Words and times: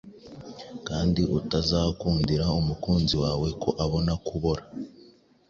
kandi 0.87 1.21
utazakundira 1.37 2.45
umukunzi 2.59 3.15
wawe 3.23 3.47
ko 3.61 3.69
abona 3.83 4.13
kubora.” 4.27 4.63